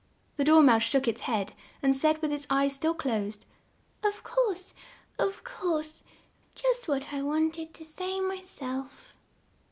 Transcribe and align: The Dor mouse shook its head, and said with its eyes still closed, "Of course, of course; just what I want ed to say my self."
The 0.37 0.43
Dor 0.43 0.63
mouse 0.63 0.81
shook 0.81 1.07
its 1.07 1.21
head, 1.21 1.53
and 1.83 1.95
said 1.95 2.23
with 2.23 2.33
its 2.33 2.47
eyes 2.49 2.73
still 2.73 2.95
closed, 2.95 3.45
"Of 4.01 4.23
course, 4.23 4.73
of 5.19 5.43
course; 5.43 6.01
just 6.55 6.87
what 6.87 7.13
I 7.13 7.21
want 7.21 7.59
ed 7.59 7.71
to 7.75 7.85
say 7.85 8.19
my 8.19 8.41
self." 8.41 9.13